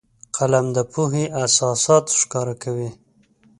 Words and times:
قلم 0.35 0.65
د 0.75 0.79
پوهې 0.91 1.25
اساسات 1.43 2.05
ښکاره 2.19 2.55
کوي 2.63 2.89